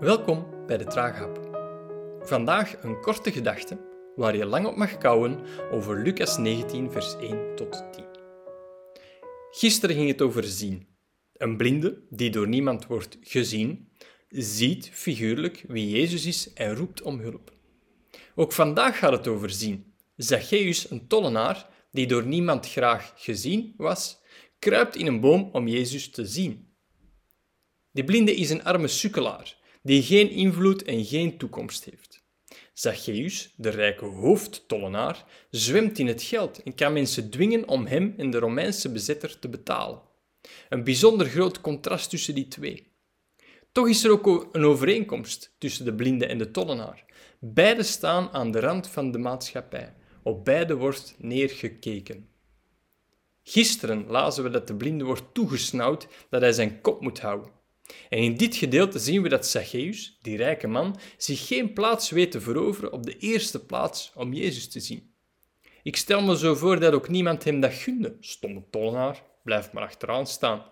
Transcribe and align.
Welkom 0.00 0.66
bij 0.66 0.78
de 0.78 0.84
Traaghap. 0.84 1.48
Vandaag 2.20 2.82
een 2.82 3.00
korte 3.00 3.32
gedachte 3.32 3.78
waar 4.16 4.36
je 4.36 4.44
lang 4.44 4.66
op 4.66 4.76
mag 4.76 4.98
kouwen 4.98 5.40
over 5.70 6.02
Lucas 6.02 6.36
19, 6.36 6.90
vers 6.90 7.16
1 7.16 7.56
tot 7.56 7.84
10. 7.92 8.04
Gisteren 9.50 9.96
ging 9.96 10.08
het 10.08 10.22
over 10.22 10.44
zien. 10.44 10.86
Een 11.32 11.56
blinde, 11.56 12.02
die 12.10 12.30
door 12.30 12.48
niemand 12.48 12.86
wordt 12.86 13.18
gezien, 13.20 13.88
ziet 14.28 14.90
figuurlijk 14.92 15.64
wie 15.68 15.90
Jezus 15.90 16.26
is 16.26 16.52
en 16.52 16.76
roept 16.76 17.02
om 17.02 17.18
hulp. 17.18 17.52
Ook 18.34 18.52
vandaag 18.52 18.98
gaat 18.98 19.12
het 19.12 19.28
over 19.28 19.50
zien. 19.50 19.94
Zacchaeus, 20.16 20.90
een 20.90 21.06
tollenaar, 21.06 21.68
die 21.90 22.06
door 22.06 22.26
niemand 22.26 22.70
graag 22.70 23.12
gezien 23.16 23.74
was, 23.76 24.20
kruipt 24.58 24.96
in 24.96 25.06
een 25.06 25.20
boom 25.20 25.48
om 25.52 25.68
Jezus 25.68 26.10
te 26.10 26.26
zien. 26.26 26.72
De 27.90 28.04
blinde 28.04 28.34
is 28.34 28.50
een 28.50 28.64
arme 28.64 28.88
sukkelaar 28.88 29.62
die 29.84 30.02
geen 30.02 30.30
invloed 30.30 30.82
en 30.82 31.04
geen 31.04 31.38
toekomst 31.38 31.84
heeft. 31.84 32.22
Zacchaeus, 32.72 33.54
de 33.56 33.68
rijke 33.68 34.04
hoofdtollenaar, 34.04 35.24
zwemt 35.50 35.98
in 35.98 36.06
het 36.06 36.22
geld 36.22 36.62
en 36.62 36.74
kan 36.74 36.92
mensen 36.92 37.30
dwingen 37.30 37.68
om 37.68 37.86
hem 37.86 38.14
en 38.16 38.30
de 38.30 38.38
Romeinse 38.38 38.92
bezetter 38.92 39.38
te 39.38 39.48
betalen. 39.48 40.00
Een 40.68 40.84
bijzonder 40.84 41.26
groot 41.26 41.60
contrast 41.60 42.10
tussen 42.10 42.34
die 42.34 42.48
twee. 42.48 42.92
Toch 43.72 43.88
is 43.88 44.04
er 44.04 44.10
ook 44.10 44.48
een 44.52 44.64
overeenkomst 44.64 45.54
tussen 45.58 45.84
de 45.84 45.94
blinde 45.94 46.26
en 46.26 46.38
de 46.38 46.50
tollenaar. 46.50 47.04
Beide 47.40 47.82
staan 47.82 48.30
aan 48.32 48.50
de 48.50 48.60
rand 48.60 48.88
van 48.88 49.10
de 49.10 49.18
maatschappij. 49.18 49.94
Op 50.22 50.44
beide 50.44 50.74
wordt 50.74 51.14
neergekeken. 51.18 52.28
Gisteren 53.42 54.06
lazen 54.06 54.44
we 54.44 54.50
dat 54.50 54.66
de 54.66 54.74
blinde 54.74 55.04
wordt 55.04 55.34
toegesnauwd 55.34 56.06
dat 56.30 56.40
hij 56.40 56.52
zijn 56.52 56.80
kop 56.80 57.00
moet 57.00 57.20
houden. 57.20 57.50
En 58.08 58.18
in 58.18 58.36
dit 58.36 58.56
gedeelte 58.56 58.98
zien 58.98 59.22
we 59.22 59.28
dat 59.28 59.46
Zacchaeus, 59.46 60.18
die 60.22 60.36
rijke 60.36 60.66
man, 60.66 60.98
zich 61.16 61.46
geen 61.46 61.72
plaats 61.72 62.10
weet 62.10 62.30
te 62.30 62.40
veroveren 62.40 62.92
op 62.92 63.06
de 63.06 63.18
eerste 63.18 63.64
plaats 63.64 64.12
om 64.14 64.32
Jezus 64.32 64.68
te 64.68 64.80
zien. 64.80 65.12
Ik 65.82 65.96
stel 65.96 66.22
me 66.22 66.38
zo 66.38 66.54
voor 66.54 66.80
dat 66.80 66.92
ook 66.92 67.08
niemand 67.08 67.44
hem 67.44 67.60
dat 67.60 67.72
gunde. 67.72 68.16
Stomme 68.20 68.62
tollenaar, 68.70 69.22
blijf 69.42 69.72
maar 69.72 69.82
achteraan 69.82 70.26
staan. 70.26 70.64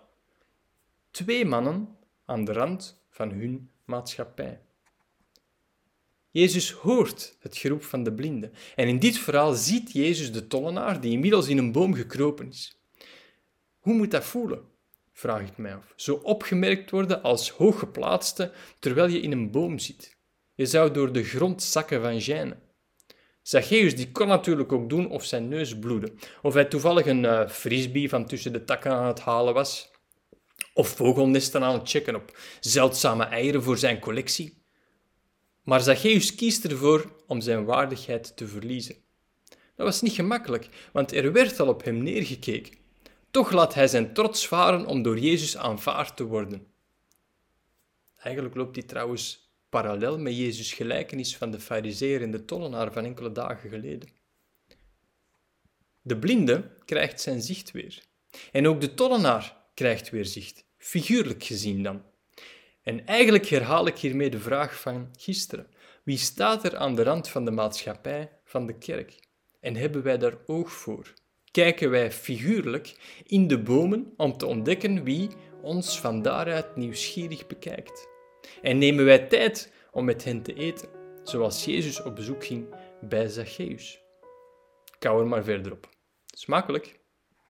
Twee 1.11 1.45
mannen 1.45 1.97
aan 2.25 2.45
de 2.45 2.53
rand 2.53 3.01
van 3.09 3.31
hun 3.31 3.69
maatschappij. 3.85 4.61
Jezus 6.31 6.71
hoort 6.71 7.37
het 7.39 7.57
geroep 7.57 7.83
van 7.83 8.03
de 8.03 8.13
blinde. 8.13 8.51
En 8.75 8.87
in 8.87 8.99
dit 8.99 9.17
verhaal 9.17 9.53
ziet 9.53 9.91
Jezus 9.91 10.31
de 10.31 10.47
tollenaar 10.47 11.01
die 11.01 11.11
inmiddels 11.11 11.47
in 11.47 11.57
een 11.57 11.71
boom 11.71 11.93
gekropen 11.93 12.47
is. 12.47 12.77
Hoe 13.79 13.93
moet 13.93 14.11
dat 14.11 14.23
voelen? 14.23 14.71
Vraag 15.13 15.41
ik 15.41 15.57
mij 15.57 15.75
af. 15.75 15.93
Zo 15.95 16.13
opgemerkt 16.15 16.91
worden 16.91 17.23
als 17.23 17.49
hooggeplaatste 17.49 18.51
terwijl 18.79 19.07
je 19.07 19.19
in 19.19 19.31
een 19.31 19.51
boom 19.51 19.79
zit. 19.79 20.15
Je 20.53 20.65
zou 20.65 20.91
door 20.91 21.11
de 21.11 21.23
grond 21.23 21.63
zakken 21.63 22.01
van 22.01 22.21
gêne. 22.21 22.55
Zacchaeus 23.41 23.95
die 23.95 24.11
kon 24.11 24.27
natuurlijk 24.27 24.71
ook 24.71 24.89
doen 24.89 25.09
of 25.09 25.23
zijn 25.25 25.47
neus 25.47 25.79
bloedde, 25.79 26.13
of 26.41 26.53
hij 26.53 26.65
toevallig 26.65 27.05
een 27.05 27.23
uh, 27.23 27.47
frisbee 27.49 28.09
van 28.09 28.25
tussen 28.25 28.53
de 28.53 28.63
takken 28.63 28.91
aan 28.91 29.07
het 29.07 29.19
halen 29.19 29.53
was, 29.53 29.91
of 30.73 30.87
vogelnesten 30.87 31.63
aan 31.63 31.73
het 31.73 31.89
checken 31.89 32.15
op 32.15 32.37
zeldzame 32.59 33.23
eieren 33.23 33.63
voor 33.63 33.77
zijn 33.77 33.99
collectie. 33.99 34.61
Maar 35.63 35.81
Zacchaeus 35.81 36.35
kiest 36.35 36.65
ervoor 36.65 37.11
om 37.27 37.41
zijn 37.41 37.65
waardigheid 37.65 38.37
te 38.37 38.47
verliezen. 38.47 38.95
Dat 39.75 39.85
was 39.85 40.01
niet 40.01 40.13
gemakkelijk, 40.13 40.69
want 40.91 41.13
er 41.13 41.31
werd 41.31 41.59
al 41.59 41.67
op 41.67 41.83
hem 41.83 42.03
neergekeken. 42.03 42.82
Toch 43.33 43.51
laat 43.51 43.73
hij 43.73 43.87
zijn 43.87 44.13
trots 44.13 44.47
varen 44.47 44.85
om 44.85 45.01
door 45.01 45.19
Jezus 45.19 45.57
aanvaard 45.57 46.17
te 46.17 46.23
worden. 46.23 46.67
Eigenlijk 48.15 48.55
loopt 48.55 48.75
hij 48.75 48.85
trouwens 48.85 49.53
parallel 49.69 50.19
met 50.19 50.37
Jezus' 50.37 50.73
gelijkenis 50.73 51.37
van 51.37 51.51
de 51.51 51.59
fariseer 51.59 52.21
en 52.21 52.31
de 52.31 52.45
tollenaar 52.45 52.91
van 52.91 53.05
enkele 53.05 53.31
dagen 53.31 53.69
geleden. 53.69 54.09
De 56.01 56.17
blinde 56.17 56.77
krijgt 56.85 57.21
zijn 57.21 57.41
zicht 57.41 57.71
weer. 57.71 58.03
En 58.51 58.67
ook 58.67 58.81
de 58.81 58.93
tollenaar 58.93 59.57
krijgt 59.73 60.09
weer 60.09 60.25
zicht, 60.25 60.65
figuurlijk 60.77 61.43
gezien 61.43 61.83
dan. 61.83 62.03
En 62.81 63.05
eigenlijk 63.05 63.45
herhaal 63.45 63.87
ik 63.87 63.97
hiermee 63.97 64.29
de 64.29 64.39
vraag 64.39 64.79
van 64.79 65.09
gisteren. 65.19 65.67
Wie 66.03 66.17
staat 66.17 66.63
er 66.63 66.77
aan 66.77 66.95
de 66.95 67.03
rand 67.03 67.29
van 67.29 67.45
de 67.45 67.51
maatschappij, 67.51 68.31
van 68.43 68.65
de 68.65 68.77
kerk? 68.77 69.19
En 69.59 69.75
hebben 69.75 70.03
wij 70.03 70.17
daar 70.17 70.37
oog 70.45 70.71
voor? 70.71 71.13
Kijken 71.53 71.89
wij 71.89 72.11
figuurlijk 72.11 72.95
in 73.27 73.47
de 73.47 73.59
bomen 73.59 74.13
om 74.17 74.37
te 74.37 74.45
ontdekken 74.45 75.03
wie 75.03 75.29
ons 75.61 75.99
van 75.99 76.21
daaruit 76.21 76.75
nieuwsgierig 76.75 77.47
bekijkt. 77.47 78.07
En 78.61 78.77
nemen 78.77 79.05
wij 79.05 79.19
tijd 79.19 79.73
om 79.91 80.05
met 80.05 80.23
hen 80.23 80.41
te 80.41 80.53
eten, 80.53 80.89
zoals 81.23 81.65
Jezus 81.65 82.03
op 82.03 82.15
bezoek 82.15 82.45
ging 82.45 82.75
bij 83.01 83.27
Zacchaeus. 83.27 84.01
Kou 84.99 85.21
er 85.21 85.27
maar 85.27 85.43
verder 85.43 85.71
op. 85.71 85.89
Smakelijk! 86.25 87.02